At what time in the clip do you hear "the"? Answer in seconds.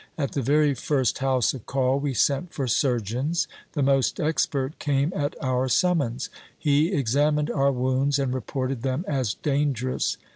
0.31-0.41, 3.73-3.83